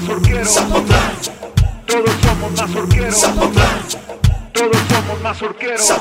[0.00, 0.54] mazorqueros.
[1.86, 3.20] Todos somos mazorqueros.
[4.52, 5.92] Todos somos mazorqueros.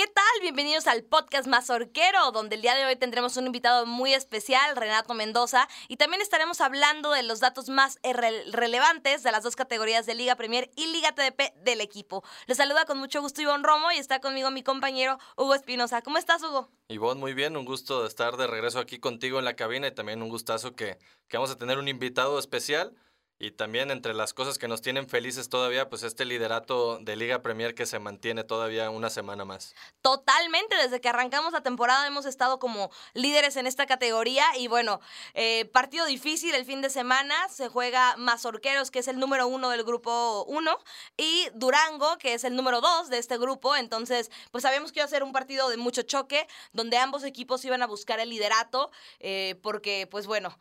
[0.00, 0.24] ¿Qué tal?
[0.40, 5.12] Bienvenidos al podcast Mazorquero, donde el día de hoy tendremos un invitado muy especial, Renato
[5.12, 10.06] Mendoza, y también estaremos hablando de los datos más rele- relevantes de las dos categorías
[10.06, 12.24] de Liga Premier y Liga TDP del equipo.
[12.46, 16.00] Les saluda con mucho gusto Ivonne Romo y está conmigo mi compañero Hugo Espinosa.
[16.00, 16.70] ¿Cómo estás, Hugo?
[16.88, 19.94] Ivonne, muy bien, un gusto de estar de regreso aquí contigo en la cabina y
[19.94, 20.96] también un gustazo que,
[21.28, 22.94] que vamos a tener un invitado especial
[23.40, 27.40] y también entre las cosas que nos tienen felices todavía, pues este liderato de Liga
[27.40, 29.74] Premier que se mantiene todavía una semana más.
[30.02, 35.00] Totalmente, desde que arrancamos la temporada hemos estado como líderes en esta categoría y bueno,
[35.32, 39.70] eh, partido difícil el fin de semana, se juega Mazorqueros, que es el número uno
[39.70, 40.76] del grupo uno,
[41.16, 45.06] y Durango, que es el número dos de este grupo, entonces pues sabíamos que iba
[45.06, 48.90] a ser un partido de mucho choque, donde ambos equipos iban a buscar el liderato,
[49.18, 50.58] eh, porque pues bueno,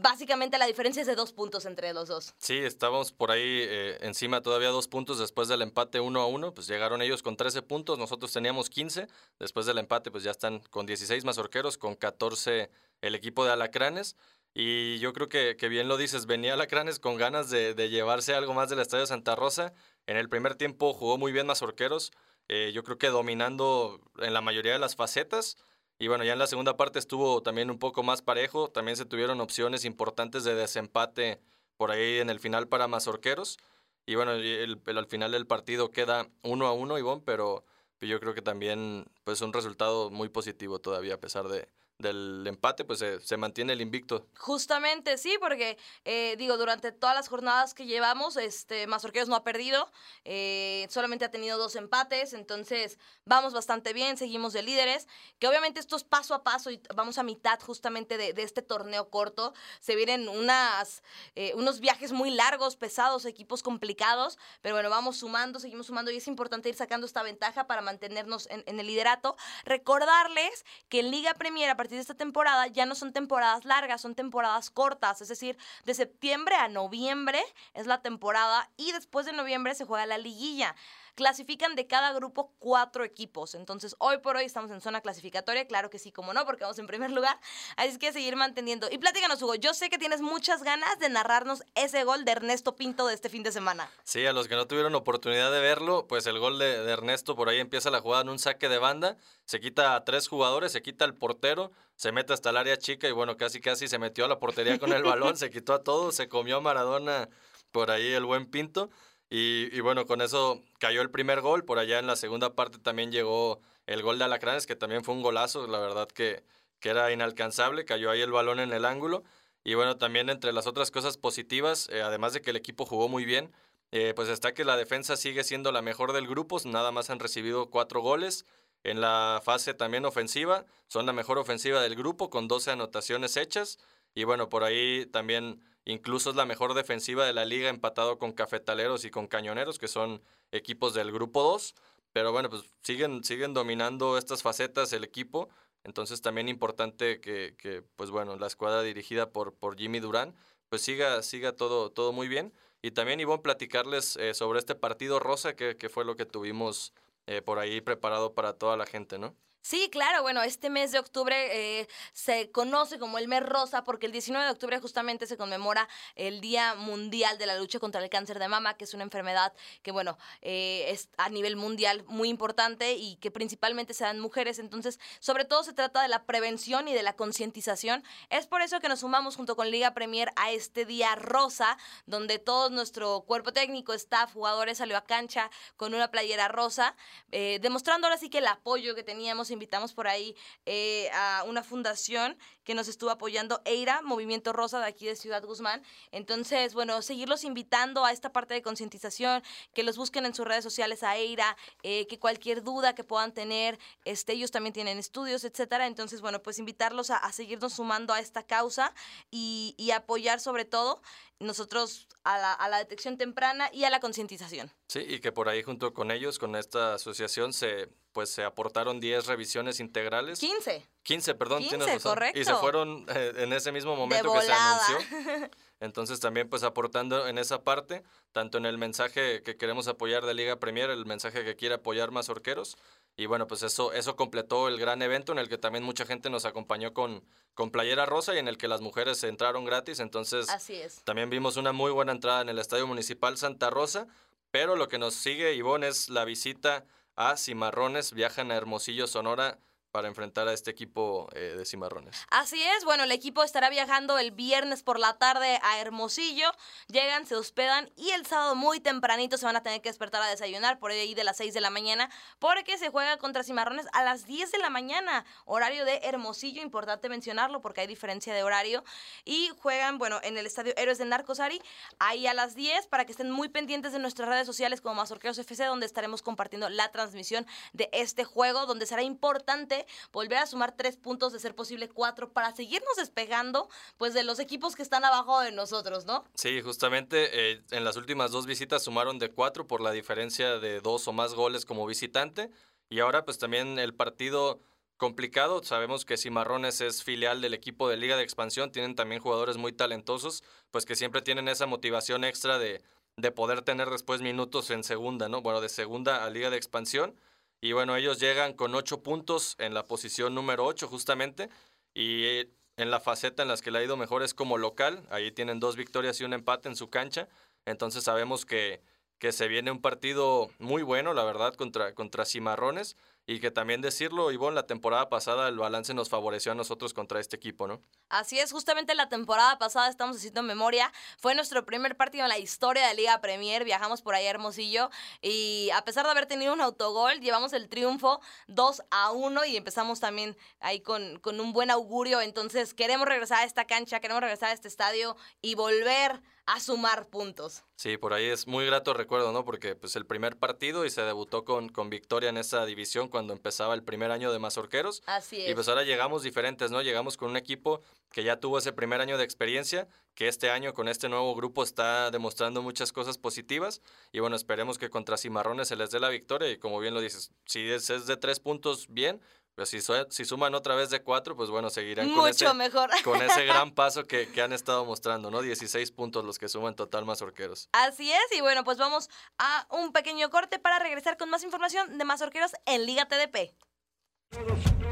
[0.00, 2.34] básicamente la diferencia es de dos puntos entre los dos.
[2.38, 6.54] Sí, estábamos por ahí eh, encima todavía dos puntos después del empate 1 a 1,
[6.54, 10.60] pues llegaron ellos con 13 puntos, nosotros teníamos 15, después del empate pues ya están
[10.70, 14.16] con 16 mazorqueros, con 14 el equipo de Alacranes.
[14.54, 18.52] Y yo creo que, bien lo dices, venía Alacranes con ganas de, de llevarse algo
[18.52, 19.72] más del Estadio Santa Rosa.
[20.06, 22.12] En el primer tiempo jugó muy bien Mazorqueros,
[22.48, 25.56] eh, yo creo que dominando en la mayoría de las facetas.
[26.02, 29.04] Y bueno, ya en la segunda parte estuvo también un poco más parejo, también se
[29.04, 31.38] tuvieron opciones importantes de desempate
[31.76, 33.56] por ahí en el final para Mazorqueros.
[34.04, 37.64] Y bueno, el, al final del partido queda uno a uno, Ivonne, pero
[38.00, 41.68] yo creo que también pues un resultado muy positivo todavía a pesar de,
[42.02, 44.26] del empate, pues se, se mantiene el invicto.
[44.36, 49.44] Justamente, sí, porque eh, digo, durante todas las jornadas que llevamos, este Mazorqueros no ha
[49.44, 49.90] perdido,
[50.24, 55.80] eh, solamente ha tenido dos empates, entonces vamos bastante bien, seguimos de líderes, que obviamente
[55.80, 59.54] esto es paso a paso y vamos a mitad justamente de, de este torneo corto,
[59.80, 61.02] se vienen unas,
[61.36, 66.16] eh, unos viajes muy largos, pesados, equipos complicados, pero bueno, vamos sumando, seguimos sumando y
[66.16, 69.36] es importante ir sacando esta ventaja para mantenernos en, en el liderato.
[69.64, 74.00] Recordarles que en Liga Premier a partir de esta temporada ya no son temporadas largas,
[74.00, 77.42] son temporadas cortas, es decir, de septiembre a noviembre
[77.74, 80.74] es la temporada y después de noviembre se juega la liguilla.
[81.14, 83.54] Clasifican de cada grupo cuatro equipos.
[83.54, 85.66] Entonces, hoy por hoy estamos en zona clasificatoria.
[85.66, 87.38] Claro que sí, como no, porque vamos en primer lugar.
[87.76, 88.88] Así es que seguir manteniendo.
[88.90, 89.54] Y platícanos, Hugo.
[89.54, 93.28] Yo sé que tienes muchas ganas de narrarnos ese gol de Ernesto Pinto de este
[93.28, 93.90] fin de semana.
[94.04, 97.48] Sí, a los que no tuvieron oportunidad de verlo, pues el gol de, Ernesto por
[97.48, 100.82] ahí empieza la jugada en un saque de banda, se quita a tres jugadores, se
[100.82, 104.24] quita al portero, se mete hasta el área chica y bueno, casi casi se metió
[104.24, 107.28] a la portería con el balón, se quitó a todos, se comió a Maradona
[107.70, 108.90] por ahí el buen Pinto.
[109.34, 111.64] Y, bueno, con eso cayó el primer gol.
[111.64, 115.14] Por allá en la segunda parte también llegó el gol de Alacranes, que también fue
[115.14, 115.66] un golazo.
[115.68, 116.44] La verdad que,
[116.80, 117.86] que era inalcanzable.
[117.86, 119.24] Cayó ahí el balón en el ángulo.
[119.64, 123.08] Y bueno, también entre las otras cosas positivas, eh, además de que el equipo jugó
[123.08, 123.50] muy bien,
[123.90, 126.58] eh, pues está que la defensa sigue siendo la mejor del grupo.
[126.66, 128.44] Nada más han recibido cuatro goles.
[128.84, 133.78] En la fase también ofensiva, son la mejor ofensiva del grupo con 12 anotaciones hechas.
[134.14, 138.32] Y bueno, por ahí también incluso es la mejor defensiva de la liga empatado con
[138.32, 141.74] Cafetaleros y con Cañoneros, que son equipos del grupo 2.
[142.12, 145.48] Pero bueno, pues siguen, siguen dominando estas facetas el equipo.
[145.84, 150.34] Entonces también importante que, que, pues bueno, la escuadra dirigida por, por Jimmy Durán,
[150.68, 152.52] pues siga, siga todo, todo muy bien.
[152.82, 156.92] Y también Ivonne platicarles eh, sobre este partido rosa, que, que fue lo que tuvimos
[157.26, 159.36] eh, por ahí preparado para toda la gente, ¿no?
[159.64, 161.36] Sí, claro, bueno, este mes de octubre
[161.80, 165.88] eh, se conoce como el mes rosa porque el 19 de octubre justamente se conmemora
[166.16, 169.52] el Día Mundial de la Lucha contra el Cáncer de Mama, que es una enfermedad
[169.82, 174.58] que, bueno, eh, es a nivel mundial muy importante y que principalmente se dan mujeres.
[174.58, 178.02] Entonces, sobre todo se trata de la prevención y de la concientización.
[178.30, 182.40] Es por eso que nos sumamos junto con Liga Premier a este Día Rosa, donde
[182.40, 186.96] todo nuestro cuerpo técnico, staff, jugadores salió a cancha con una playera rosa,
[187.30, 190.34] eh, demostrando ahora sí que el apoyo que teníamos invitamos por ahí
[190.66, 195.42] eh, a una fundación que nos estuvo apoyando, EIRA, Movimiento Rosa de aquí de Ciudad
[195.44, 195.82] Guzmán.
[196.10, 199.42] Entonces, bueno, seguirlos invitando a esta parte de concientización,
[199.72, 203.32] que los busquen en sus redes sociales a EIRA, eh, que cualquier duda que puedan
[203.32, 205.86] tener, este, ellos también tienen estudios, etcétera.
[205.86, 208.94] Entonces, bueno, pues invitarlos a, a seguirnos sumando a esta causa
[209.30, 211.02] y, y apoyar sobre todo
[211.38, 214.72] nosotros a la, a la detección temprana y a la concientización.
[214.88, 219.00] Sí, y que por ahí junto con ellos, con esta asociación, se pues se aportaron
[219.00, 220.38] 10 revisiones integrales.
[220.38, 220.86] 15.
[221.02, 222.12] 15, perdón, 15, tienes razón.
[222.12, 222.38] correcto.
[222.38, 224.96] Y se fueron eh, en ese mismo momento que se anunció.
[225.80, 230.32] Entonces también pues aportando en esa parte, tanto en el mensaje que queremos apoyar de
[230.32, 232.76] Liga Premier, el mensaje que quiere apoyar más orqueros,
[233.16, 236.30] Y bueno, pues eso, eso completó el gran evento en el que también mucha gente
[236.30, 237.24] nos acompañó con,
[237.54, 239.98] con playera rosa y en el que las mujeres entraron gratis.
[239.98, 241.02] Entonces, Así es.
[241.02, 244.06] también vimos una muy buena entrada en el Estadio Municipal Santa Rosa.
[244.52, 246.84] Pero lo que nos sigue, Ivonne, es la visita
[247.16, 248.12] a Cimarrones.
[248.12, 249.58] Viajan a Hermosillo, Sonora,
[249.92, 252.24] para enfrentar a este equipo eh, de Cimarrones.
[252.30, 256.50] Así es, bueno, el equipo estará viajando el viernes por la tarde a Hermosillo,
[256.88, 260.28] llegan, se hospedan y el sábado muy tempranito se van a tener que despertar a
[260.28, 264.02] desayunar por ahí de las 6 de la mañana porque se juega contra Cimarrones a
[264.02, 268.82] las 10 de la mañana, horario de Hermosillo, importante mencionarlo porque hay diferencia de horario
[269.26, 271.60] y juegan, bueno, en el estadio Héroes de Narcosari,
[271.98, 275.36] ahí a las 10 para que estén muy pendientes de nuestras redes sociales como Mazorqueros
[275.36, 279.81] FC donde estaremos compartiendo la transmisión de este juego donde será importante
[280.12, 284.38] volver a sumar tres puntos, de ser posible cuatro, para seguirnos despegando pues de los
[284.38, 286.24] equipos que están abajo de nosotros, ¿no?
[286.34, 290.80] Sí, justamente eh, en las últimas dos visitas sumaron de cuatro por la diferencia de
[290.80, 292.50] dos o más goles como visitante.
[292.88, 294.60] Y ahora pues también el partido
[295.02, 295.64] complicado.
[295.64, 298.70] Sabemos que Cimarrones es filial del equipo de Liga de Expansión.
[298.70, 302.82] Tienen también jugadores muy talentosos, pues que siempre tienen esa motivación extra de,
[303.16, 305.42] de poder tener después minutos en segunda, ¿no?
[305.42, 307.16] Bueno, de segunda a Liga de Expansión.
[307.64, 311.48] Y bueno, ellos llegan con ocho puntos en la posición número ocho justamente.
[311.94, 315.06] Y en la faceta en las que le ha ido mejor es como local.
[315.10, 317.28] Ahí tienen dos victorias y un empate en su cancha.
[317.64, 318.82] Entonces sabemos que,
[319.20, 322.96] que se viene un partido muy bueno, la verdad, contra, contra Cimarrones.
[323.24, 327.20] Y que también decirlo, Ivonne, la temporada pasada el balance nos favoreció a nosotros contra
[327.20, 327.80] este equipo, ¿no?
[328.08, 332.38] Así es, justamente la temporada pasada, estamos haciendo memoria, fue nuestro primer partido en la
[332.38, 334.90] historia de Liga Premier, viajamos por ahí a Hermosillo
[335.20, 339.56] y a pesar de haber tenido un autogol, llevamos el triunfo 2 a 1 y
[339.56, 344.20] empezamos también ahí con, con un buen augurio, entonces queremos regresar a esta cancha, queremos
[344.20, 347.62] regresar a este estadio y volver a sumar puntos.
[347.76, 349.44] Sí, por ahí es muy grato recuerdo, ¿no?
[349.44, 353.32] Porque pues el primer partido y se debutó con, con victoria en esa división cuando
[353.32, 355.02] empezaba el primer año de Mazorqueros.
[355.06, 355.50] Así es.
[355.50, 356.82] Y pues ahora llegamos diferentes, ¿no?
[356.82, 360.74] Llegamos con un equipo que ya tuvo ese primer año de experiencia, que este año
[360.74, 363.80] con este nuevo grupo está demostrando muchas cosas positivas.
[364.12, 366.50] Y bueno, esperemos que contra Cimarrones se les dé la victoria.
[366.50, 369.20] Y como bien lo dices, si es, es de tres puntos, bien.
[369.54, 372.90] Pero si, su- si suman otra vez de cuatro, pues bueno, seguirán con ese, mejor.
[373.04, 375.42] con ese gran paso que, que han estado mostrando, ¿no?
[375.42, 377.68] 16 puntos los que suman total Mazorqueros.
[377.72, 381.98] Así es, y bueno, pues vamos a un pequeño corte para regresar con más información
[381.98, 383.54] de Mazorqueros en Liga TDP.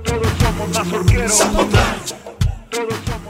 [0.05, 1.41] Todos somos mazorqueros.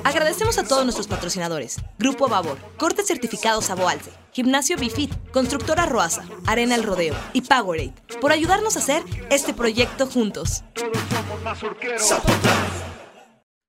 [0.05, 6.75] Agradecemos a todos nuestros patrocinadores: Grupo Babor, Corte Certificado Saboalce, Gimnasio Bifit, Constructora Roasa, Arena
[6.75, 10.63] El Rodeo y Powerade por ayudarnos a hacer este proyecto juntos.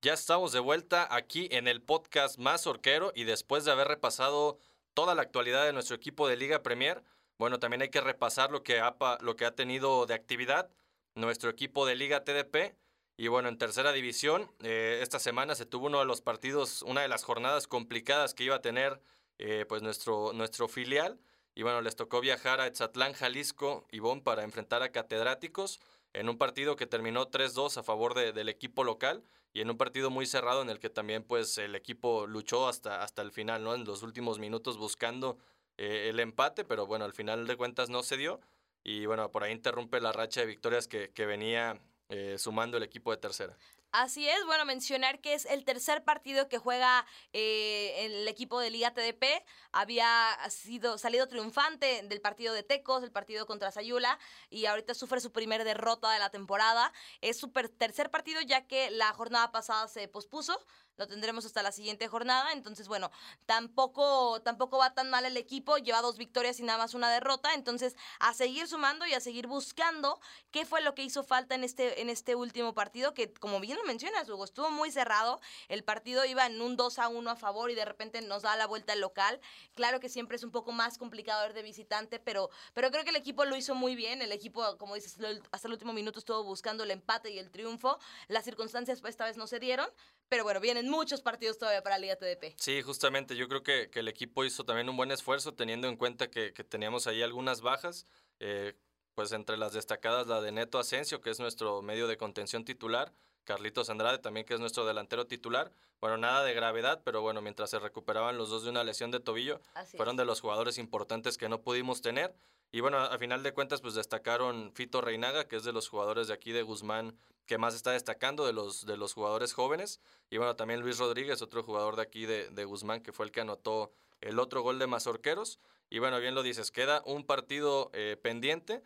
[0.01, 4.57] Ya estamos de vuelta aquí en el podcast más orquero y después de haber repasado
[4.93, 7.03] toda la actualidad de nuestro equipo de Liga Premier,
[7.37, 10.69] bueno, también hay que repasar lo que ha, lo que ha tenido de actividad
[11.15, 12.75] nuestro equipo de Liga TDP.
[13.21, 17.03] Y bueno, en tercera división, eh, esta semana se tuvo uno de los partidos, una
[17.03, 18.99] de las jornadas complicadas que iba a tener
[19.37, 21.19] eh, pues nuestro, nuestro filial.
[21.53, 25.79] Y bueno, les tocó viajar a Etzatlán, Jalisco, Ivón, para enfrentar a Catedráticos
[26.13, 29.77] en un partido que terminó 3-2 a favor de- del equipo local y en un
[29.77, 33.63] partido muy cerrado en el que también pues el equipo luchó hasta, hasta el final,
[33.63, 33.75] ¿no?
[33.75, 35.37] En los últimos minutos buscando
[35.77, 38.41] eh, el empate, pero bueno, al final de cuentas no se dio
[38.83, 41.79] y bueno, por ahí interrumpe la racha de victorias que venía
[42.11, 43.57] eh, sumando el equipo de tercera.
[43.93, 48.69] Así es, bueno, mencionar que es el tercer partido que juega eh, el equipo de
[48.69, 49.43] Liga TDP.
[49.73, 50.09] Había
[50.49, 54.17] sido salido triunfante del partido de Tecos, el partido contra Sayula,
[54.49, 56.93] y ahorita sufre su primer derrota de la temporada.
[57.19, 60.57] Es su tercer partido ya que la jornada pasada se pospuso.
[60.97, 62.51] Lo tendremos hasta la siguiente jornada.
[62.53, 63.11] Entonces, bueno,
[63.45, 65.77] tampoco, tampoco va tan mal el equipo.
[65.77, 67.53] Lleva dos victorias y nada más una derrota.
[67.53, 70.19] Entonces, a seguir sumando y a seguir buscando
[70.51, 73.77] qué fue lo que hizo falta en este, en este último partido, que como bien
[73.77, 75.39] lo mencionas, Hugo, estuvo muy cerrado.
[75.69, 78.55] El partido iba en un 2 a 1 a favor y de repente nos da
[78.55, 79.39] la vuelta el local.
[79.75, 83.09] Claro que siempre es un poco más complicado ir de visitante, pero, pero creo que
[83.09, 84.21] el equipo lo hizo muy bien.
[84.21, 85.17] El equipo, como dices,
[85.51, 87.97] hasta el último minuto estuvo buscando el empate y el triunfo.
[88.27, 89.89] Las circunstancias pues, esta vez no se dieron,
[90.31, 92.55] pero bueno, vienen muchos partidos todavía para Liga TDP.
[92.55, 95.97] Sí, justamente yo creo que, que el equipo hizo también un buen esfuerzo teniendo en
[95.97, 98.07] cuenta que, que teníamos ahí algunas bajas,
[98.39, 98.73] eh,
[99.13, 103.11] pues entre las destacadas la de Neto Asensio, que es nuestro medio de contención titular,
[103.43, 105.73] Carlitos Andrade también, que es nuestro delantero titular.
[105.99, 109.19] Bueno, nada de gravedad, pero bueno, mientras se recuperaban los dos de una lesión de
[109.19, 110.19] tobillo, Así fueron es.
[110.19, 112.33] de los jugadores importantes que no pudimos tener.
[112.71, 115.89] Y bueno, a a final de cuentas, pues destacaron Fito Reinaga, que es de los
[115.89, 117.17] jugadores de aquí de Guzmán
[117.51, 119.99] que más está destacando de los, de los jugadores jóvenes.
[120.29, 123.41] Y bueno, también Luis Rodríguez, otro jugador de aquí de, Guzmán, que fue el que
[123.41, 123.91] anotó
[124.21, 125.59] el otro gol de Mazorqueros.
[125.89, 128.83] Y bueno, bien lo dices, queda un partido eh, pendiente.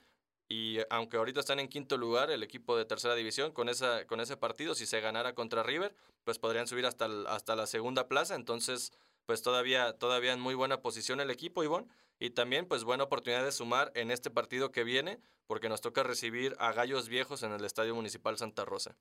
[0.49, 4.19] Y aunque ahorita están en quinto lugar, el equipo de tercera división, con, esa, con
[4.19, 5.93] ese partido, si se ganara contra River,
[6.23, 8.33] pues podrían subir hasta, hasta la segunda plaza.
[8.33, 8.93] Entonces,
[9.27, 11.87] pues todavía, todavía en muy buena posición el equipo, Ivonne.
[12.19, 16.03] Y también, pues buena oportunidad de sumar en este partido que viene, porque nos toca
[16.03, 18.95] recibir a Gallos Viejos en el Estadio Municipal Santa Rosa.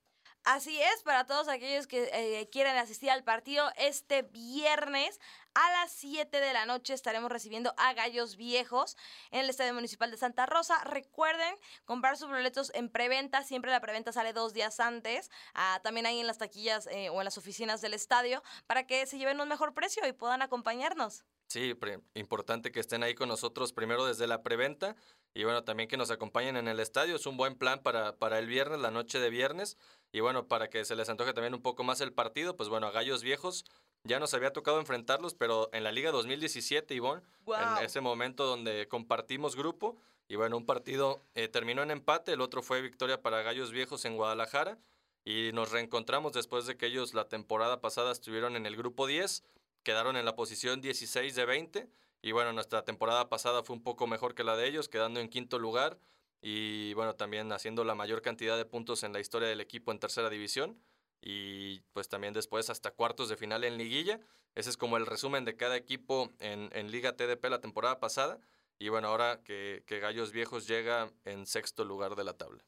[0.44, 5.18] Así es, para todos aquellos que eh, quieran asistir al partido, este viernes
[5.54, 8.98] a las 7 de la noche estaremos recibiendo a Gallos Viejos
[9.30, 10.84] en el Estadio Municipal de Santa Rosa.
[10.84, 11.54] Recuerden
[11.86, 16.20] comprar sus boletos en preventa, siempre la preventa sale dos días antes, ah, también ahí
[16.20, 19.48] en las taquillas eh, o en las oficinas del estadio, para que se lleven un
[19.48, 21.24] mejor precio y puedan acompañarnos.
[21.48, 21.74] Sí,
[22.14, 24.96] importante que estén ahí con nosotros primero desde la preventa
[25.34, 27.16] y bueno, también que nos acompañen en el estadio.
[27.16, 29.76] Es un buen plan para, para el viernes, la noche de viernes.
[30.12, 32.86] Y bueno, para que se les antoje también un poco más el partido, pues bueno,
[32.86, 33.64] a Gallos Viejos
[34.04, 37.78] ya nos había tocado enfrentarlos, pero en la Liga 2017, Ivonne, Guau.
[37.78, 39.96] en ese momento donde compartimos grupo.
[40.28, 44.04] Y bueno, un partido eh, terminó en empate, el otro fue victoria para Gallos Viejos
[44.04, 44.78] en Guadalajara.
[45.24, 49.42] Y nos reencontramos después de que ellos la temporada pasada estuvieron en el grupo 10,
[49.84, 51.88] quedaron en la posición 16 de 20.
[52.22, 55.28] Y bueno, nuestra temporada pasada fue un poco mejor que la de ellos, quedando en
[55.28, 55.98] quinto lugar.
[56.40, 60.00] Y bueno, también haciendo la mayor cantidad de puntos en la historia del equipo en
[60.00, 60.80] tercera división.
[61.20, 64.20] Y pues también después hasta cuartos de final en liguilla.
[64.54, 68.40] Ese es como el resumen de cada equipo en, en Liga TDP la temporada pasada.
[68.78, 72.64] Y bueno, ahora que, que Gallos Viejos llega en sexto lugar de la tabla.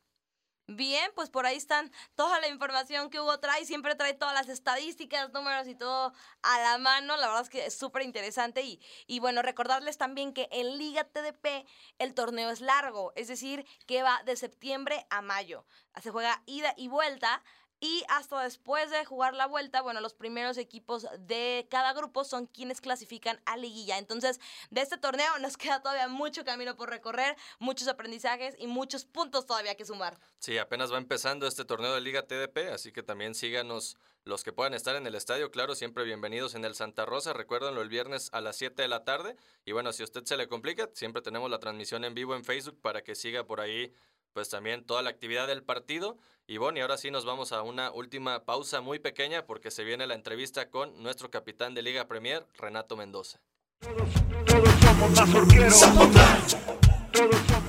[0.69, 3.65] Bien, pues por ahí están toda la información que Hugo trae.
[3.65, 7.17] Siempre trae todas las estadísticas, números y todo a la mano.
[7.17, 8.63] La verdad es que es súper interesante.
[8.63, 11.67] Y, y bueno, recordarles también que en Liga TDP
[11.99, 15.65] el torneo es largo, es decir, que va de septiembre a mayo.
[16.03, 17.45] Se juega ida y vuelta.
[17.87, 22.47] Y hasta después de jugar la vuelta, bueno, los primeros equipos de cada grupo son
[22.47, 23.97] quienes clasifican a liguilla.
[23.99, 24.41] Entonces,
[24.71, 29.47] de este torneo nos queda todavía mucho camino por recorrer, muchos aprendizajes y muchos puntos
[29.47, 30.19] todavía que sumar.
[30.41, 34.53] Sí, apenas va empezando este torneo de Liga TDP, así que también síganos los que
[34.53, 38.31] puedan estar en el estadio, claro, siempre bienvenidos en el Santa Rosa, recuérdenlo el viernes
[38.33, 39.37] a las 7 de la tarde.
[39.65, 42.45] Y bueno, si a usted se le complica, siempre tenemos la transmisión en vivo en
[42.45, 43.95] Facebook para que siga por ahí
[44.33, 46.17] pues también toda la actividad del partido.
[46.47, 49.85] Y bueno, y ahora sí nos vamos a una última pausa muy pequeña porque se
[49.85, 53.41] viene la entrevista con nuestro capitán de Liga Premier, Renato Mendoza.
[53.81, 54.09] Todos.
[54.47, 56.17] Todos somos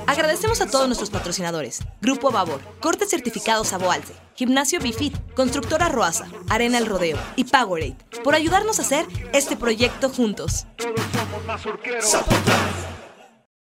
[0.07, 6.77] Agradecemos a todos nuestros patrocinadores: Grupo Babor, Corte Certificado Saboalce, Gimnasio Bifit, Constructora Roasa, Arena
[6.77, 10.65] El Rodeo y Powerade por ayudarnos a hacer este proyecto juntos.
[10.77, 12.17] todos somos mazorqueros.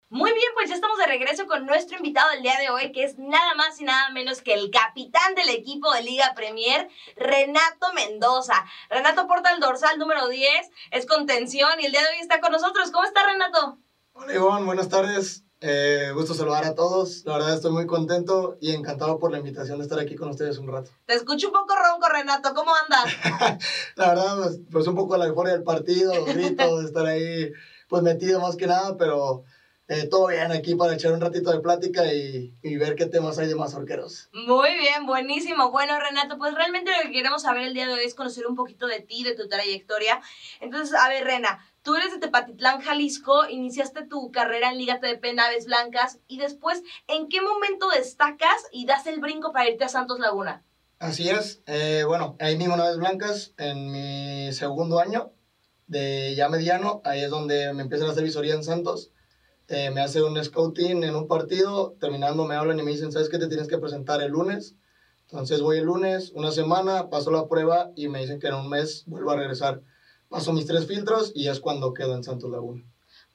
[0.08, 3.02] Muy bien, pues ya estamos de regreso con nuestro invitado del día de hoy, que
[3.02, 7.92] es nada más y nada menos que el capitán del equipo de Liga Premier, Renato
[7.92, 8.54] Mendoza.
[8.88, 10.48] Renato porta el dorsal número 10,
[10.92, 12.92] es contención y el día de hoy está con nosotros.
[12.92, 13.78] ¿Cómo está Renato?
[14.12, 15.42] Hola Ivonne, buenas tardes.
[15.60, 17.25] Eh, gusto saludar a todos.
[17.25, 20.58] La verdad estoy muy contento y encantado por la invitación de estar aquí con ustedes
[20.58, 20.92] un rato.
[21.06, 22.54] Te escucho un poco ronco, Renato.
[22.54, 23.58] ¿Cómo andas?
[23.96, 27.50] La verdad, pues, pues un poco la euforia del partido, los gritos, de estar ahí
[27.88, 29.44] pues metido más que nada, pero
[29.88, 33.38] eh, todo bien aquí para echar un ratito de plática y, y ver qué temas
[33.38, 34.28] hay de mazorqueros.
[34.32, 35.70] Muy bien, buenísimo.
[35.70, 38.56] Bueno, Renato, pues realmente lo que queremos saber el día de hoy es conocer un
[38.56, 40.20] poquito de ti, de tu trayectoria.
[40.60, 45.34] Entonces, a ver, Rena, tú eres de Tepatitlán, Jalisco, iniciaste tu carrera en Liga TDP
[45.34, 49.88] Naves Blancas y después, ¿en qué momento destacas y das el brinco para irte a
[49.88, 50.64] Santos Laguna?
[50.98, 51.62] Así es.
[51.66, 55.30] Eh, bueno, ahí mismo Naves Blancas, en mi segundo año
[55.86, 59.12] de ya mediano, ahí es donde me empiezan a hacer visoría en Santos.
[59.68, 63.28] Eh, me hace un scouting en un partido, terminando me hablan y me dicen, ¿sabes
[63.28, 63.38] qué?
[63.38, 64.76] Te tienes que presentar el lunes.
[65.23, 68.68] Entonces voy el lunes, una semana, paso la prueba y me dicen que en un
[68.68, 69.82] mes vuelvo a regresar.
[70.28, 72.85] Paso mis tres filtros y es cuando quedo en Santos Laguna.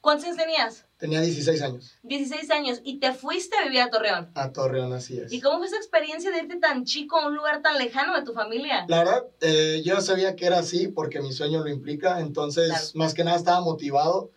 [0.00, 0.84] ¿Cuántos años tenías?
[0.96, 4.30] Tenía 16 años, 16 años y te fuiste a vivir a Torreón.
[4.34, 5.30] a Torreón, así es.
[5.32, 8.24] ¿Y cómo fue esa experiencia de irte tan chico a un lugar tan lejano de
[8.24, 8.84] tu familia?
[8.88, 12.86] La verdad, eh, yo sabía que era así porque mi sueño lo implica, entonces Claro.
[12.94, 14.30] más que nada estaba motivado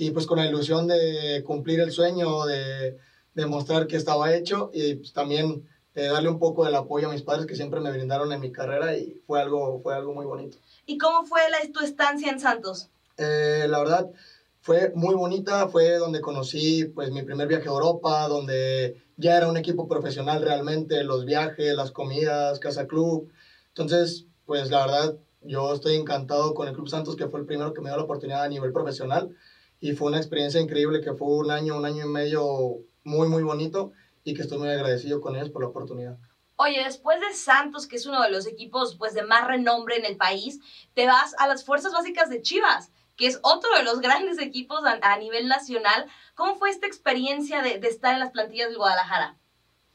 [0.00, 2.96] y pues con la ilusión de cumplir el sueño, de
[3.34, 7.22] demostrar que estaba hecho y pues, también eh, darle un poco del apoyo a mis
[7.22, 10.58] padres que siempre me brindaron en mi carrera y fue algo, fue algo muy bonito.
[10.86, 12.88] ¿Y cómo fue la, tu estancia en Santos?
[13.16, 14.08] Eh, la verdad,
[14.60, 19.48] fue muy bonita, fue donde conocí pues mi primer viaje a Europa, donde ya era
[19.48, 23.26] un equipo profesional realmente, los viajes, las comidas, casa club.
[23.70, 27.72] Entonces, pues la verdad, yo estoy encantado con el Club Santos, que fue el primero
[27.72, 29.28] que me dio la oportunidad a nivel profesional.
[29.80, 33.42] Y fue una experiencia increíble que fue un año, un año y medio muy, muy
[33.42, 33.92] bonito
[34.24, 36.18] y que estoy muy agradecido con ellos por la oportunidad.
[36.56, 40.04] Oye, después de Santos, que es uno de los equipos pues de más renombre en
[40.04, 40.58] el país,
[40.94, 42.90] te vas a las fuerzas básicas de Chivas.
[43.18, 46.06] que es otro de los grandes equipos a, a nivel nacional.
[46.34, 49.36] ¿Cómo fue esta experiencia de, de estar en las plantillas del Guadalajara?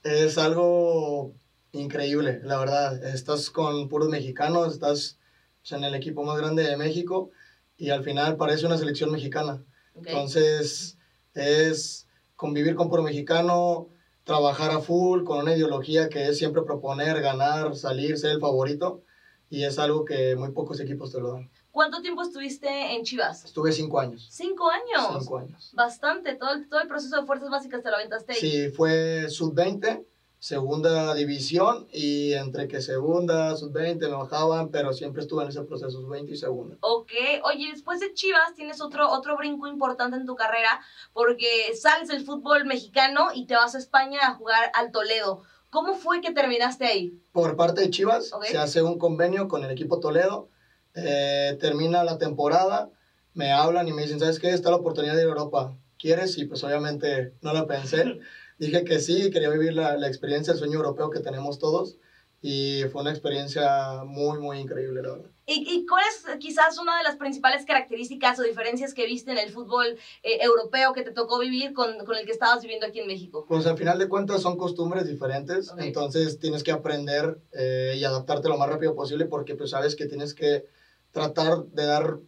[0.03, 1.33] Es algo
[1.71, 3.01] increíble, la verdad.
[3.05, 5.17] Estás con puros mexicanos, estás
[5.61, 7.31] pues, en el equipo más grande de México
[7.77, 9.63] y al final parece una selección mexicana.
[9.95, 10.97] Entonces,
[11.33, 13.89] es convivir con puro mexicano,
[14.23, 19.03] trabajar a full, con una ideología que es siempre proponer, ganar, salir, ser el favorito.
[19.49, 21.51] Y es algo que muy pocos equipos te lo dan.
[21.69, 23.45] ¿Cuánto tiempo estuviste en Chivas?
[23.45, 24.27] Estuve cinco años.
[24.31, 25.19] Cinco años.
[25.19, 25.71] Cinco años.
[25.73, 28.39] Bastante, todo el, todo el proceso de fuerzas básicas te lo aventaste ahí.
[28.39, 30.05] Sí, fue sub-20,
[30.43, 36.01] segunda división, y entre que segunda, sub-20 me bajaban, pero siempre estuve en ese proceso,
[36.01, 36.75] sub-20 y segunda.
[36.81, 37.13] Ok,
[37.45, 40.81] oye, después de Chivas tienes otro, otro brinco importante en tu carrera
[41.13, 45.43] porque sales del fútbol mexicano y te vas a España a jugar al Toledo.
[45.69, 47.17] ¿Cómo fue que terminaste ahí?
[47.31, 50.49] Por parte de Chivas, se hace un convenio con el equipo Toledo,
[50.93, 52.89] eh, termina la temporada,
[53.33, 54.49] me hablan y me dicen, ¿sabes qué?
[54.49, 56.37] Está la oportunidad de ir a Europa, ¿quieres?
[56.37, 58.19] Y pues obviamente no la pensé.
[58.63, 61.97] Dije que sí, quería vivir la, la experiencia, el sueño europeo que tenemos todos.
[62.41, 65.29] Y fue una experiencia muy, muy increíble, la verdad.
[65.45, 69.37] ¿Y, y cuál es quizás una de las principales características o diferencias que viste en
[69.37, 72.99] el fútbol eh, europeo que te tocó vivir con, con el que estabas viviendo aquí
[72.99, 73.45] en México?
[73.47, 75.79] Pues al final de cuentas son costumbres diferentes, Ok.
[75.81, 80.05] entonces tienes que aprender eh, y adaptarte lo más rápido posible porque pues sabes que
[80.05, 80.65] tienes que
[81.11, 82.19] tratar de dar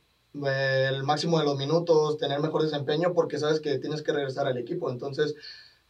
[0.46, 4.48] eh, el máximo de los minutos, tener mejor desempeño porque sabes que tienes que regresar
[4.48, 4.90] al equipo.
[4.90, 5.36] Entonces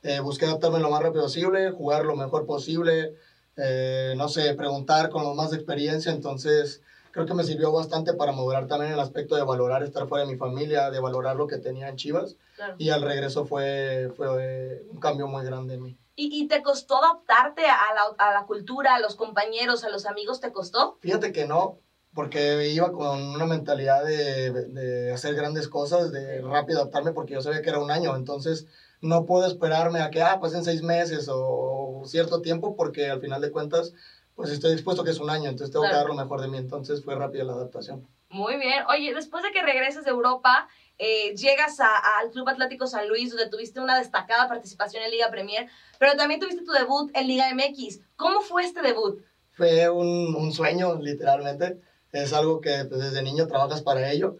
[0.06, 3.14] eh, busqué adaptarme lo más rápido posible, jugar lo mejor posible,
[3.58, 6.82] eh, no sé, preguntar con los más de experiencia, entonces
[7.12, 10.32] creo que me sirvió bastante para madurar también el aspecto de valorar estar fuera de
[10.32, 12.76] mi familia, de valorar lo que tenía en Chivas Claro.
[12.78, 15.98] y al regreso fue, fue un cambio muy grande en mí.
[16.18, 20.06] ¿Y, y te costó adaptarte a la, a la cultura, a los compañeros, a los
[20.06, 20.40] amigos?
[20.40, 20.98] ¿Te costó?
[21.02, 21.80] Fíjate que no,
[22.14, 27.42] porque iba con una mentalidad de, de hacer grandes cosas, de rápido adaptarme, porque yo
[27.42, 28.66] sabía que era un año, entonces
[29.02, 33.42] no puedo esperarme a que, ah, pasen seis meses o, cierto tiempo, porque al final
[33.42, 33.94] de cuentas,
[34.36, 35.94] pues estoy dispuesto que es un año, entonces tengo Claro.
[35.94, 38.02] que dar lo mejor de mí, entonces fue rápida la adaptación.
[38.30, 38.84] Muy bien.
[38.90, 40.66] Oye, después de que regreses de Europa,
[40.98, 45.30] eh, llegas a- al Club Atlético San Luis, donde tuviste una destacada participación en Liga
[45.30, 45.66] Premier,
[46.00, 48.00] pero también tuviste tu debut en Liga MX.
[48.16, 49.18] ¿Cómo fue este debut?
[49.52, 51.78] Fue un, un sueño, literalmente.
[52.12, 54.36] Es algo que pues, desde niño trabajas para ello.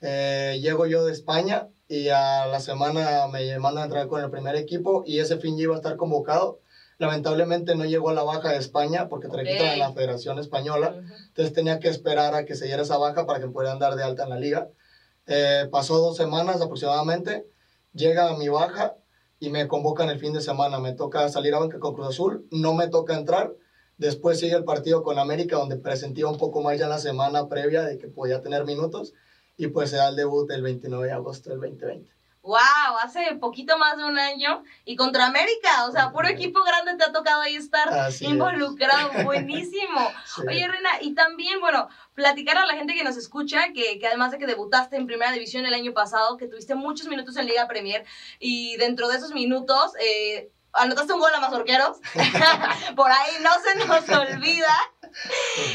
[0.00, 4.28] Eh, llego yo de España y a la semana me mandan a entrar con el
[4.28, 6.58] primer equipo y ese fin yo iba a estar convocado.
[6.98, 10.96] Lamentablemente no llegó a la baja de España porque te requisan en la Federación Española.
[11.28, 13.94] Entonces tenía que esperar a que se diera esa baja para que me pudieran dar
[13.94, 14.70] de alta en la liga.
[15.26, 17.46] Eh, pasó dos semanas aproximadamente,
[17.92, 18.96] llega mi baja
[19.38, 20.80] y me convocan el fin de semana.
[20.80, 23.54] Me toca salir a banca con Cruz Azul, no me toca entrar.
[23.98, 27.82] Después sigue el partido con América, donde presentía un poco más ya la semana previa
[27.82, 29.14] de que podía tener minutos.
[29.56, 32.12] Y pues se da el debut el 29 de agosto del 2020.
[32.42, 32.98] ¡Wow!
[33.02, 34.64] Hace poquito más de un año.
[34.84, 38.32] Y contra América, o sea, puro equipo grande te ha tocado ahí estar Así es.
[38.32, 39.10] involucrado.
[39.24, 40.10] Buenísimo.
[40.26, 40.42] Sí.
[40.46, 44.30] Oye, Reina, y también, bueno, platicar a la gente que nos escucha, que, que además
[44.30, 47.66] de que debutaste en Primera División el año pasado, que tuviste muchos minutos en Liga
[47.66, 48.04] Premier,
[48.38, 51.96] y dentro de esos minutos, eh, anotaste un gol a Mazorqueros,
[52.96, 54.76] por ahí no se nos olvida,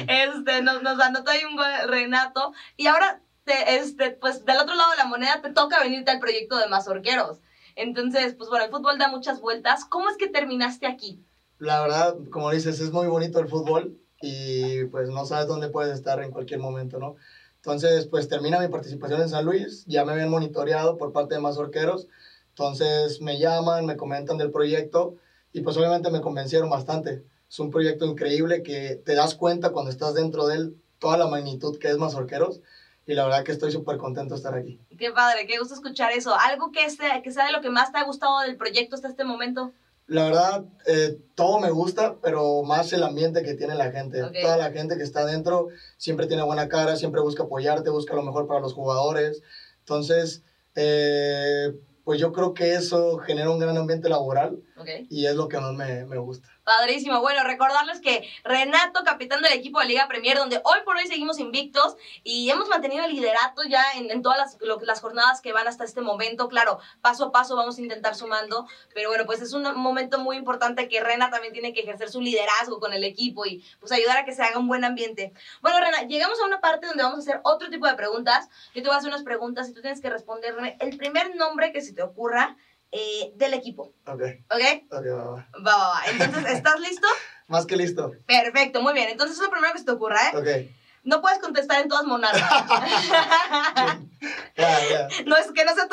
[0.07, 4.75] este, nos, nos anotó ahí un gol Renato, y ahora, te, este, pues del otro
[4.75, 7.39] lado de la moneda te toca venirte al proyecto de Mazorqueros.
[7.75, 9.85] Entonces, pues bueno, el fútbol da muchas vueltas.
[9.85, 11.23] ¿Cómo es que terminaste aquí?
[11.57, 15.93] La verdad, como dices, es muy bonito el fútbol y pues no sabes dónde puedes
[15.93, 17.15] estar en cualquier momento, ¿no?
[17.55, 21.41] Entonces, pues termina mi participación en San Luis, ya me habían monitoreado por parte de
[21.41, 22.07] Mazorqueros,
[22.49, 25.15] entonces me llaman, me comentan del proyecto
[25.51, 27.23] y pues obviamente me convencieron bastante.
[27.49, 31.27] Es un proyecto increíble que te das cuenta cuando estás dentro de él toda la
[31.27, 32.61] magnitud que es Mazorqueros
[33.09, 34.79] y la verdad que estoy súper contento de estar aquí.
[34.95, 36.35] Qué padre, qué gusto escuchar eso.
[36.35, 39.07] Algo que sea, que sea de lo que más te ha gustado del proyecto hasta
[39.07, 39.71] este momento.
[40.05, 44.21] La verdad, eh, todo me gusta, pero más el ambiente que tiene la gente.
[44.21, 44.35] Ok.
[44.43, 48.21] Toda la gente que está dentro siempre tiene buena cara, siempre busca apoyarte, busca lo
[48.21, 49.41] mejor para los jugadores.
[49.79, 50.43] Entonces,
[50.75, 51.71] eh,
[52.03, 54.89] pues yo creo que eso genera un gran ambiente laboral ¿ok?
[55.09, 56.47] y es lo que más me, me gusta.
[56.63, 57.19] Padrísimo.
[57.21, 61.39] Bueno, recordarles que Renato, capitán del equipo de Liga Premier, donde hoy por hoy seguimos
[61.39, 65.51] invictos y hemos mantenido el liderato ya en, en todas las, lo- las jornadas que
[65.51, 66.47] van hasta este momento.
[66.47, 70.37] Claro, paso a paso vamos a intentar sumando, pero bueno, pues es un momento muy
[70.37, 74.17] importante que Rena también tiene que ejercer su liderazgo con el equipo y pues ayudar
[74.17, 75.33] a que se haga un buen ambiente.
[75.61, 78.47] Bueno, Rena, llegamos a una parte donde vamos a hacer otro tipo de preguntas.
[78.75, 81.71] Yo te voy a hacer unas preguntas y tú tienes que responderme el primer nombre
[81.71, 82.55] que se te ocurra
[82.91, 84.61] eh, del equipo, Ok, ¿ok?
[84.89, 85.47] ok, va, va.
[85.65, 86.01] Va, va, va.
[86.07, 87.07] Entonces, ¿estás listo?
[87.47, 88.11] Más que listo.
[88.25, 89.09] Perfecto, muy bien.
[89.09, 90.37] Entonces, es lo primero que se te ocurra, ¿eh?
[90.37, 90.71] Ok.
[91.03, 92.41] No puedes contestar en todas monadas.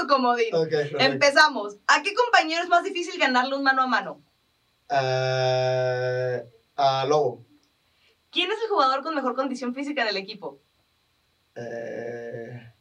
[0.06, 0.54] comodín.
[0.54, 0.98] Ok, perfecto.
[1.00, 1.76] Empezamos.
[1.86, 4.22] ¿A qué compañero es más difícil ganarle un mano a mano?
[4.88, 6.44] Eh,
[6.76, 7.44] a Lobo.
[8.30, 10.60] ¿Quién es el jugador con mejor condición física en el equipo?
[11.54, 12.72] Eh,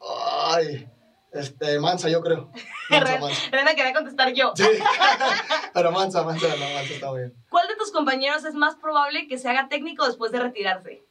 [0.00, 0.88] ay,
[1.32, 2.50] este, Mansa, yo creo.
[2.90, 3.42] Mansa, Mansa.
[3.52, 4.52] Elena quería contestar yo.
[4.54, 4.64] Sí,
[5.74, 7.32] pero Mansa, Mansa, no, Mansa está bien.
[7.50, 11.02] ¿Cuál de tus compañeros es más probable que se haga técnico después de retirarse?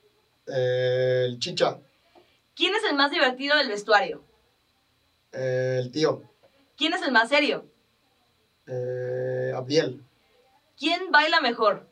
[0.47, 1.77] Eh, el Chicha,
[2.55, 4.23] ¿Quién es el más divertido del vestuario?
[5.31, 6.23] eh, el tío,
[6.77, 7.65] ¿Quién es el más serio?
[8.67, 10.03] eh, Abdiel.
[10.77, 11.87] ¿Quién baila mejor?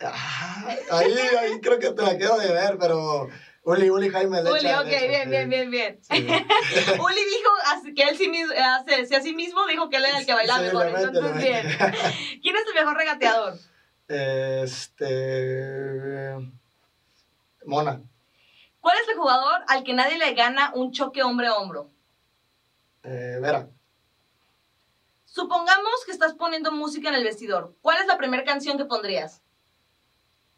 [0.00, 3.28] Ah, ahí, ahí creo que te la quedo de ver, pero
[3.64, 5.98] Uli, Uli Jaime Uli, ok, bien, bien, bien, bien.
[6.02, 6.12] Sí.
[6.98, 7.50] Uli dijo
[7.96, 10.58] que él sí mismo, hace, a sí mismo dijo que él era el que bailaba
[10.58, 11.66] Sí, mejor, entonces bien.
[12.42, 13.54] ¿Quién es el mejor regateador?
[14.06, 15.14] Este.
[17.64, 18.02] Mona.
[18.80, 21.90] ¿Cuál es el jugador al que nadie le gana un choque hombre a hombro?
[23.02, 23.70] Eh, Vera.
[25.24, 27.74] Supongamos que estás poniendo música en el vestidor.
[27.80, 29.40] ¿Cuál es la primera canción que pondrías?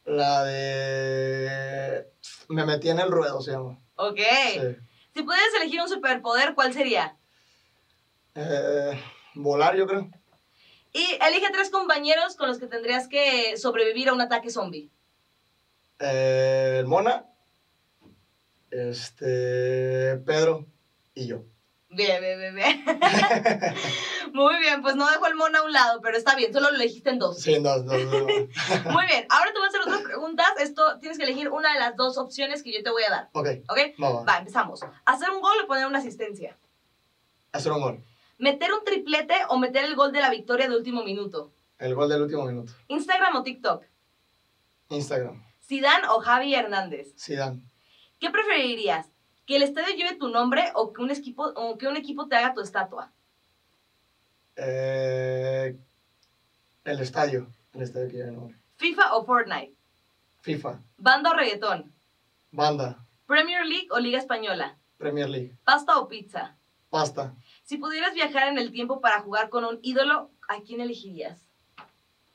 [0.05, 2.11] La de.
[2.49, 3.79] Me metí en el ruedo, se llama.
[3.97, 4.19] Ok.
[4.53, 4.61] Sí.
[5.15, 7.17] Si pudieras elegir un superpoder, ¿cuál sería?
[8.35, 9.03] Eh,
[9.35, 10.11] volar, yo creo.
[10.93, 14.91] Y elige tres compañeros con los que tendrías que sobrevivir a un ataque zombie.
[15.99, 17.27] Eh, el Mona.
[18.71, 20.17] Este.
[20.27, 20.67] Pedro.
[21.15, 21.45] Y yo.
[21.89, 22.85] Bien, bien, bien, bien.
[24.35, 26.77] Muy bien, pues no dejo el mono a un lado, pero está bien, solo lo
[26.77, 27.41] elegiste en dos.
[27.41, 28.27] Sí, no, no, no.
[28.91, 29.66] Muy bien, ahora te voy
[30.17, 30.47] preguntas.
[30.59, 33.29] Esto tienes que elegir una de las dos opciones que yo te voy a dar.
[33.33, 33.79] Ok, ¿Ok?
[34.03, 34.39] va, va.
[34.39, 34.81] Empezamos.
[35.05, 36.57] ¿Hacer un gol o poner una asistencia?
[37.53, 38.05] Hacer un gol.
[38.39, 41.53] ¿Meter un triplete o meter el gol de la victoria de último minuto?
[41.79, 42.73] El gol del último minuto.
[42.89, 43.85] ¿Instagram o TikTok?
[44.89, 45.45] Instagram.
[45.67, 47.15] ¿Zidane o Javi Hernández?
[47.19, 47.63] Zidane.
[48.19, 49.07] ¿Qué preferirías?
[49.47, 52.37] ¿Que el estadio lleve tu nombre o que un equipo, o que un equipo te
[52.37, 53.13] haga tu estatua?
[54.57, 55.77] Eh,
[56.85, 57.49] el estadio.
[57.75, 58.57] El estadio que lleva el nombre.
[58.77, 59.76] ¿FIFA o Fortnite?
[60.47, 60.79] FIFA.
[60.97, 61.93] ¿Banda o reggaetón?
[62.53, 63.05] Banda.
[63.27, 64.79] ¿Premier League o Liga Española?
[64.97, 65.57] Premier League.
[65.65, 66.57] ¿Pasta o pizza?
[66.89, 67.35] Pasta.
[67.65, 71.49] Si pudieras viajar en el tiempo para jugar con un ídolo, ¿a quién elegirías?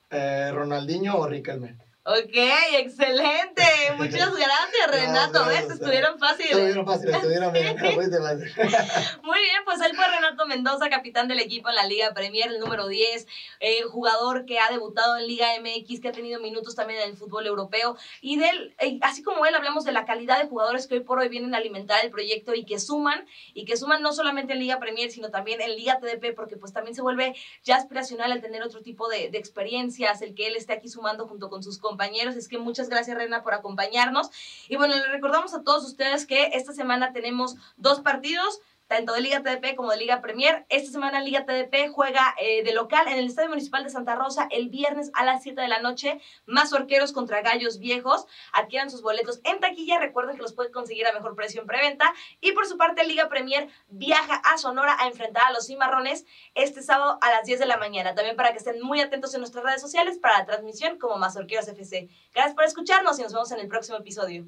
[0.09, 1.77] Eh, Ronaldinho o Riquelme.
[2.03, 2.33] Ok,
[2.79, 3.61] excelente.
[3.97, 5.47] Muchas gracias, Renato.
[5.51, 6.51] Estuvieron fáciles.
[6.51, 7.77] Estuvieron fáciles, estuvieron bien.
[9.23, 12.59] Muy bien, pues ahí fue Renato Mendoza, capitán del equipo en la Liga Premier, el
[12.59, 13.27] número 10,
[13.59, 17.17] eh, jugador que ha debutado en Liga MX, que ha tenido minutos también en el
[17.17, 17.95] fútbol europeo.
[18.19, 21.01] Y de él, eh, así como él, hablamos de la calidad de jugadores que hoy
[21.01, 24.53] por hoy vienen a alimentar el proyecto y que suman, y que suman no solamente
[24.53, 28.31] en Liga Premier, sino también en Liga TDP, porque pues también se vuelve ya aspiracional
[28.31, 31.61] el tener otro tipo de, de experiencias, el que él esté aquí sumando junto con
[31.61, 32.35] sus compañeros.
[32.37, 34.29] Es que muchas gracias, Rena, por acompañarnos.
[34.69, 39.21] Y bueno, le recordamos a todos ustedes que esta semana tenemos dos partidos tanto de
[39.21, 40.65] Liga TDP como de Liga Premier.
[40.67, 44.49] Esta semana Liga TDP juega eh, de local en el Estadio Municipal de Santa Rosa
[44.51, 46.19] el viernes a las 7 de la noche.
[46.45, 48.25] Más orqueros contra gallos viejos.
[48.51, 49.97] Adquieran sus boletos en taquilla.
[49.97, 52.13] Recuerden que los pueden conseguir a mejor precio en preventa.
[52.41, 56.83] Y por su parte, Liga Premier viaja a Sonora a enfrentar a los cimarrones este
[56.83, 58.13] sábado a las 10 de la mañana.
[58.13, 61.37] También para que estén muy atentos en nuestras redes sociales para la transmisión como Más
[61.37, 62.09] Orqueros FC.
[62.33, 64.47] Gracias por escucharnos y nos vemos en el próximo episodio.